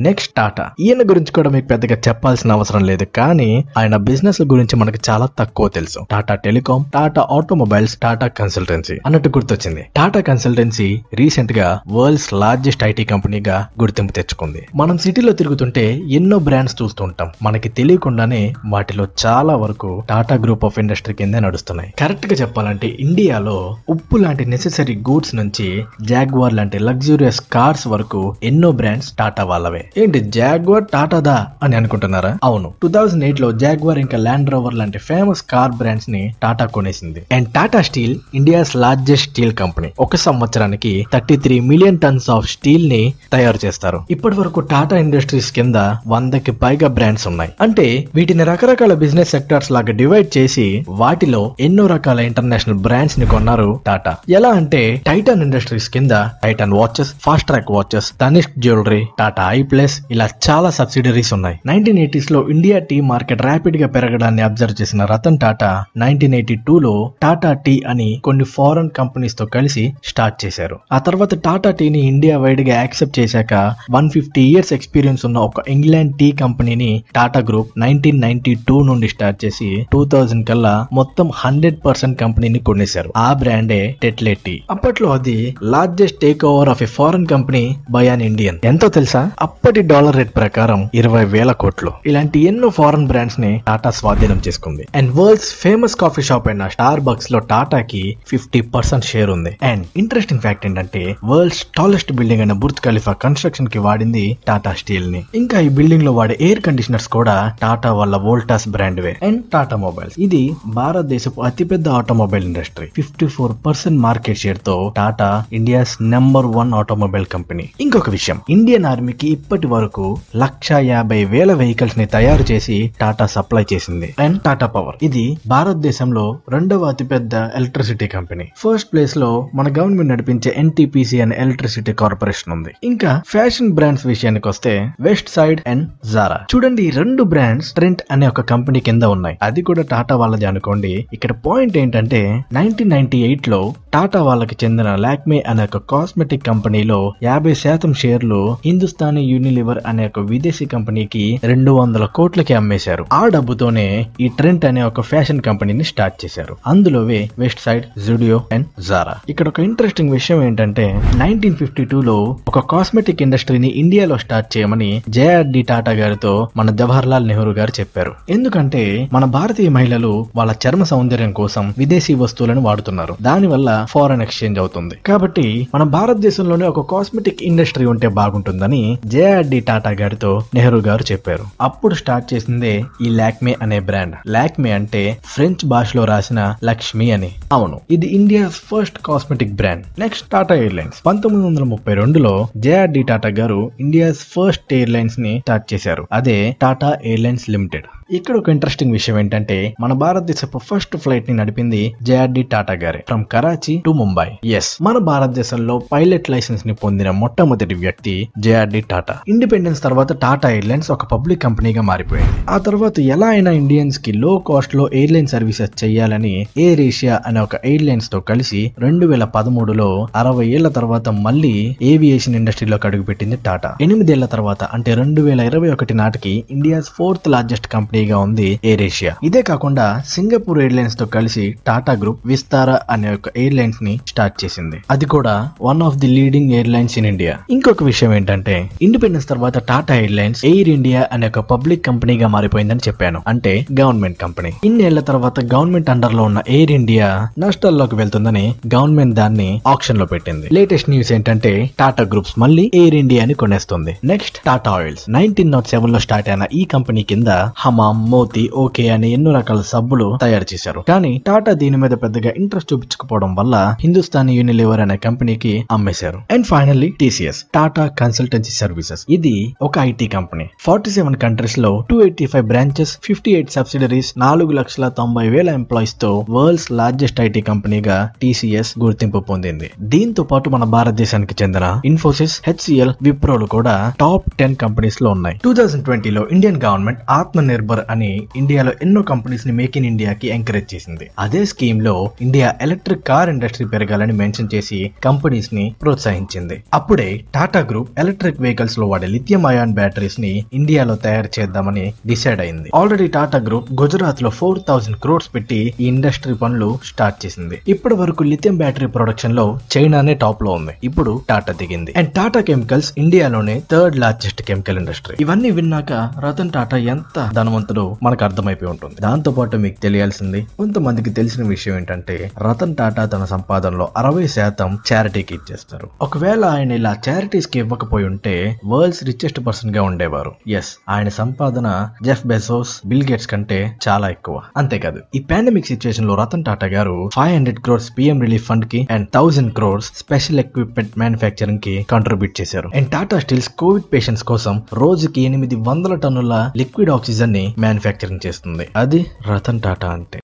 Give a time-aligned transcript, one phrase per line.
[0.00, 4.98] Next Tata ఈయన గురించి కూడా మీకు పెద్దగా చెప్పాల్సిన అవసరం లేదు కానీ ఆయన బిజినెస్ గురించి మనకు
[5.10, 6.06] చాలా తక్కువ తెలుసు.
[6.10, 9.86] Tata telecom Tata automobiles Tata consultancy అన్నట్టు గుర్తొచ్చింది.
[9.96, 14.66] టాటా కన్సల్టెన్సీ రీసెంట్గా వరల్డ్స్ లార్జెస్ట్ ఐటీ కంపెనీగా గుర్తింపు తెచ్చుకుంది.
[14.74, 21.14] మనం సిటీలో తిరుగుతుంటే ఎన్నో బ్రాండ్స్ చూస్తుంటాం మనకి తెలియకుండానే వాటిలో చాలా వరకు టాటా గ్రూప్ ఆఫ్ ఇండస్ట్రీ
[21.14, 21.94] కిందే నడుస్తున్నాయి.
[21.98, 29.12] కరెక్ట్గా చెప్పాలంటే ఇండియాలో ఉప్పు లాంటి నెసెసరీ గూడ్స్ నుంచి జాగ్వార్ లాంటి లగ్జూరియస్ కార్స్ వరకు ఎన్నో బ్రాండ్స్
[29.12, 29.87] టాటా వాళ్ళవే.
[29.96, 32.36] ఏంటి జాగ్వార్ టాటాదా అని అనుకుంటున్నారా?
[32.44, 32.72] అవును.
[32.82, 37.22] టూ థౌసండ్ ఎయిట్లో జాగ్వార్ ఇంకా ల్యాండ్ రోవర్ లాంటి ఫేమస్ కార్ బ్రాండ్స్ని Tata కొనేసింది.
[37.32, 43.12] And Tata steel India's largest steel company ఒక సంవత్సరానికి thirty three million tons of స్టీల్ని
[43.32, 44.00] తయారు చేస్తారు.
[44.10, 45.74] ఇప్పటి వరకు టాటా ఇండస్ట్రీస్ కింద
[46.06, 47.52] వందకి పైగా బ్రాండ్స్ ఉన్నాయి.
[47.60, 54.16] అంటే వీటిని రకరకాల బిజినెస్ సెక్టార్స్ లాగా డివైడ్ చేసి వాటిలో ఎన్నో రకాల ఇంటర్నేషనల్ బ్రాండ్స్ని కొన్నారు టాటా.
[54.28, 57.12] ఎలా అంటే టైటాన్ ఇండస్ట్రీస్ కింద Titan watches
[57.46, 61.58] Fastrack watches Tanishq jewellery Tata I plus ఇలా చాలా సబ్సిడరీస్ ఉన్నాయి.
[61.66, 67.12] నైన్టీన్ ఎయిటీస్లో ఇండియా టీ మార్కెట్ ర్యాపిడ్గా పెరగడాన్ని అబ్జర్వ్ చేసిన Ratan Tata nineteen eighty two లో
[67.22, 70.78] టాటా టీ అని కొన్ని ఫారెన్ కంపెనీస్తో కలిసి స్టార్ట్ చేశారు.
[70.92, 76.16] ఆ తర్వాత టాటా టీని ఇండియా వైడ్గా యాక్సెప్ట్ చేశాక వన్ ఫిఫ్టీ ఇయర్స్ ఎక్స్పీరియన్స్ ఉన్న ఒక ఇంగ్లాండ్
[76.16, 81.76] టీ కంపెనీని Tata group nineteen ninety two నుండి స్టార్ట్ చేసి టూ థౌజండ్ కల్లా మొత్తం హండ్రెడ్
[81.86, 83.12] పర్సెంట్ కంపెనీని కొనేశారు.
[83.16, 84.62] ఆ బ్రాండే టెట్లే టీ.
[84.70, 88.58] అప్పట్లో అది largest take over of a foreign company by an Indian.
[88.64, 89.30] ఎంతో తెలుసా?
[89.58, 91.92] అప్పటి డాలర్ రేట్ ప్రకారం ఇరవై వేల కోట్లు.
[92.06, 94.88] ఇలాంటి ఎన్నో ఫారెన్ బ్రాండ్స్ని టాటా స్వాధీనం చేసుకుంది.
[94.94, 99.58] And world's famous coffee shop అయిన స్టార్ బక్స్లో టాటాకి ఫిఫ్టీ పర్సెంట్ షేర్ ఉంది.
[99.62, 105.60] అండ్ ఇంట్రెస్టింగ్ ఫ్యాక్ట్ ఏంటంటే వరల్డ్స్ టాలెస్ట్ బిల్డింగ్ అయిన బుర్జ్ ఖలీఫా కన్స్ట్రక్షన్కి వాడింది టాటా స్టీల్ని ఇంకా
[105.60, 109.16] ఈ బిల్డింగ్లో వాడే ఎయిర్ కండిషనర్స్ కూడా టాటా వాళ్ళ Voltas brand way.
[109.22, 110.20] And Tata mobiles.
[110.20, 112.86] ఇది భారతదేశపు అతిపెద్ద automobile industry.
[112.86, 117.68] Fifty four percent market షేర్తో Tata India's number one automobile company.
[117.80, 124.14] ఇంకొక విషయం ఇండియన్ ఆర్మీకి ఇప్పటి వరకు లక్ష యాభై వేల వెహికల్స్ని తయారు చేసి టాటా సప్లై చేసింది.
[124.18, 124.96] And Tata power.
[125.02, 128.48] ఇది భారతదేశంలో రెండవ అతిపెద్ద ఎలక్ట్రిసిటీ కంపెనీ.
[128.56, 132.70] ఫస్ట్ ప్లేస్లో మన గవర్నమెంట్ నడిపించే ఎన్టీపీసీ అనే ఎలక్ట్రిసిటీ కార్పొరేషన్ ఉంది.
[132.84, 136.40] ఇంకా ఫ్యాషన్ బ్రాండ్స్ విషయానికి వస్తే వెస్ట్ సైడ్ అండ్ జారా.
[136.54, 139.38] చూడండి ఈ రెండు బ్రాండ్స్ ట్రెంట్ అనే ఒక కంపెనీ కింద ఉన్నాయి.
[139.42, 141.06] అది కూడా టాటా వాళ్ళది అనుకోండి.
[141.12, 147.54] ఇక్కడ పాయింట్ ఏంటంటే నైన్టీన్ నైన్టీ ఎయిట్లో టాటా వాళ్ళకి చెందిన లాక్మే అనే ఒక కాస్మెటిక్ కంపెనీలో యాభై
[147.54, 153.04] శాతం షేర్లు హిందుస్థానీ యూనిలివర్ అనే ఒక విదేశీ కంపెనీకి రెండు వందల కోట్లకి అమ్మేశారు.
[153.12, 156.56] ఆ డబ్బుతోనే ఈ ట్రెంట్ అనే ఒక ఫ్యాషన్ కంపెనీని స్టార్ట్ చేశారు.
[156.66, 160.84] అందులోవే west side Zudio and Zara ఇక్కడ ఒక ఇంట్రెస్టింగ్ విషయం ఏంటంటే
[161.16, 167.06] నైన్టీన్ ఫిఫ్టీ టూ లో ఒక కాస్మెటిక్ ఇండస్ట్రీని ఇండియాలో స్టార్ట్ చేయమని జేఆర్డి టాటా గారితో మన జవహర్
[167.06, 168.12] లాల్ నెహ్రూ గారు చెప్పారు.
[168.30, 173.16] ఎందుకంటే మన భారతీయ మహిళలు వాళ్ళ చర్మ సౌందర్యం కోసం విదేశీ వస్తువులను వాడుతున్నారు.
[173.22, 174.94] దానివల్ల ఫారెన్ ఎక్స్చేంజ్ అవుతుంది.
[175.06, 181.44] కాబట్టి మన భారతదేశంలోనే ఒక కాస్మెటిక్ ఇండస్ట్రీ ఉంటే బాగుంటుందని జేఆర్డి టాటా గారితో నెహ్రూ గారు చెప్పారు.
[181.60, 184.16] అప్పుడు స్టార్ట్ చేసిందే ఈ లాక్మే అనే బ్రాండ్.
[184.26, 187.30] లాక్మే అంటే ఫ్రెంచ్ భాషలో రాసిన లక్ష్మి అని.
[187.52, 189.84] అవును ఇది India first cosmetic brand.
[189.98, 191.06] Next Tata airlines.
[191.06, 196.06] పంతొమ్మిది వందల ముప్పై రెండులో జేఆర్డి టాటా గారు ఇండియాస్ ఫస్ట్ ఎయిర్లైన్స్ని స్టార్ట్ చేశారు.
[196.12, 197.84] అదే టాటా ఎయిర్లైన్స్ లిమిటెడ్.
[198.10, 203.04] ఇక్కడ ఒక ఇంట్రెస్టింగ్ విషయం ఏంటంటే మన భారతదేశపు ఫస్ట్ ఫ్లైట్ని నడిపింది జేఆర్డి టాటా గారే.
[203.08, 209.16] From Karachi to Mumbai as మన భారతదేశంలో పైలట్ లైసెన్స్ని పొందిన మొట్టమొదటి వ్యక్తి జేఆర్డి టాటా.
[209.28, 212.30] ఇండిపెండెన్స్ తర్వాత టాటా ఎయిర్లైన్స్ ఒక పబ్లిక్ కంపెనీగా మారిపోయింది.
[212.50, 218.20] ఆ తర్వాత ఎలా అయినా ఇండియన్స్కి లో కాస్ట్లో ఎయిర్లైన్ సర్వీసెస్ చేయాలని ఎయిర్ ఏషియా అనే ఒక ఎయిర్లైన్స్తో
[218.20, 223.76] కలిసి రెండు వేల పదమూడులో అరవై ఏళ్ళ తర్వాత మళ్ళీ ఏవియేషన్ ఇండస్ట్రీలోకి అడుగుపెట్టింది టాటా.
[223.80, 228.82] ఎనిమిదేళ్ళ తర్వాత అంటే రెండు వేల ఇరవై ఒకటి నాటికి ఇండియాస్ ఫోర్త్ లార్జెస్ట్ కంపెనీ కంపెనీగా ఉంది ఎయిర్
[228.82, 234.76] ఏషియా ఇదే కాకుండా సింగపూర్ ఎయిర్లైన్స్తో కలిసి టాటా గ్రూప్ విస్తారా అనే ఒక ఎయిర్లైన్స్ని స్టార్ట్ చేసింది.
[234.90, 237.34] అది కూడా one of the leading airlines in India.
[237.50, 243.22] ఇంకొక విషయం ఏంటంటే ఇండిపెండెన్స్ తర్వాత టాటా ఎయిర్లైన్స్ ఎయిర్ ఇండియా అనే ఒక పబ్లిక్ కంపెనీగా మారిపోయిందని చెప్పాను.
[243.26, 244.52] అంటే గవర్నమెంట్ కంపెనీ.
[244.64, 250.48] ఇన్నేళ్ళ తర్వాత గవర్నమెంట్ అండర్లో ఉన్న ఎయిర్ ఇండియా నష్టాల్లోకి వెళ్తుందని గవర్నమెంట్ దాన్ని ఆప్షన్లో పెట్టింది.
[250.52, 253.96] లేటెస్ట్ న్యూస్ ఏంటంటే టాటా గ్రూప్స్ మళ్ళీ ఎయిర్ ఇండియాని కొనేస్తుంది.
[254.04, 255.04] Next Tata oils.
[255.10, 260.18] Nineteen naught సెవెన్లో స్టార్ట్ అయిన ఈ కంపెనీ కింద హమా మోతి ఓకే అని ఎన్నో రకాల సబ్బులు
[260.22, 260.84] తయారు చేశారు.
[260.88, 266.18] కానీ టాటా దీని మీద పెద్దగా ఇంట్రెస్ట్ చూపించకపోవడం వల్ల హిందుస్థానీ యూనిలివర్ అనే కంపెనీకి అమ్మేశారు.
[266.30, 269.06] And finally TCS Tata consultancy services.
[269.10, 270.48] ఇది ఒక ఐటీ కంపెనీ.
[270.60, 276.26] ఫార్టీ సెవెన్ కంట్రీస్లో two eighty five branches fifty eight subsidiaries నాలుగు లక్షల తొంభై వేల ఎంప్లాయీస్తో
[276.30, 279.70] వరల్డ్స్ లార్జెస్ట్ ఐటీ కంపెనీగా టీసీఎస్ గుర్తింపు పొందింది.
[279.80, 285.40] దీంతో పాటు మన భారతదేశానికి చెందిన ఇన్ఫోసిస్ హెచ్సిఎల్ విప్రోలు కూడా టాప్ టెన్ కంపెనీస్లో ఉన్నాయి.
[285.44, 290.28] టూ థౌసండ్ ట్వంటీలో Indian government Atma Nirbhar power అని ఇండియాలో ఎన్నో కంపెనీస్ని మేక్ ఇన్ ఇండియాకి
[290.28, 291.10] ఎంకరేజ్ చేసింది.
[291.18, 296.62] అదే స్కీమ్లో ఇండియా ఎలక్ట్రిక్ కార్ ఇండస్ట్రీ పెరగాలని మెన్షన్ చేసి కంపెనీస్ని ప్రోత్సహించింది.
[296.74, 302.70] అప్పుడే టాటా గ్రూప్ ఎలక్ట్రిక్ వెహికల్స్లో వాడే లిథియం అయాన్ బ్యాటరీస్ని ఇండియాలో తయారు చేద్దామని డిసైడ్ అయింది.
[302.74, 307.58] ఆల్రెడీ టాటా గ్రూప్ గుజరాత్లో ఫోర్ థౌసండ్ క్రోడ్స్ పెట్టి ఈ ఇండస్ట్రీ పనులు స్టార్ట్ చేసింది.
[307.68, 310.72] ఇప్పటి వరకు లిథియం బ్యాటరీ ప్రొడక్షన్లో చైనానే టాప్లో ఉంది.
[310.84, 311.94] ఇప్పుడు టాటా దిగింది.
[311.96, 315.16] అండ్ టాటా కెమికల్స్ ఇండియాలోనే థర్డ్ లార్జెస్ట్ కెమికల్ ఇండస్ట్రీ.
[315.20, 315.92] ఇవన్నీ విన్నాక
[316.26, 318.94] రతన్ టాటా ఎంత ధనవంతుడో మనకు అర్థమైపోయి ఉంటుంది.
[319.00, 325.34] దాంతో పాటు మీకు తెలియాల్సింది కొంతమందికి తెలిసిన విషయం ఏంటంటే రతన్ టాటా తన సంపాదనలో అరవై శాతం చారిటీకి
[325.34, 325.88] ఇచ్చేస్తారు.
[326.02, 330.32] ఒకవేళ ఆయన ఇలా చారిటీస్కి ఇవ్వకపోయి ఉంటే వరల్డ్స్ రిచెస్ట్ పర్సన్గా ఉండేవారు.
[330.48, 334.40] ఎస్ ఆయన సంపాదన జెఫ్ బెజోస్ బిల్ గేట్స్ కంటే చాలా ఎక్కువ.
[334.56, 339.52] అంతేకాదు ఈ పాండమిక్ సిచ్యువేషన్లో రతన్ టాటా గారు five hundred crores PM relief ఫండ్కి and thousand
[339.52, 342.70] crores special equipment మ్యానుఫ్యాక్చరింగ్కి contribute చేశారు.
[342.74, 348.68] And Tata steels covid patients కోసం రోజుకి ఎనిమిది వందల టన్నుల లిక్విడ్ ఆక్సిజన్ని మ్యానుఫ్యాక్చరింగ్ చేస్తుంది.
[348.76, 350.20] అది రతన్ టాటా అంటే.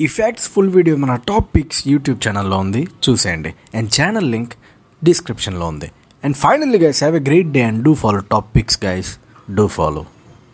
[0.00, 2.88] ఈ ఫ్యాక్ట్స్ ఫుల్ వీడియో మన టాప్ పిక్స్ యూట్యూబ్ ఛానల్లో ఉంది.
[3.08, 3.54] చూసేయండి.
[3.74, 4.52] అండ్ ఛానల్ లింక్
[5.04, 5.90] డిస్క్రిప్షన్లో ఉంది.
[6.24, 9.16] And finally guys have a great day and do follow top picks guys
[9.54, 10.06] do follow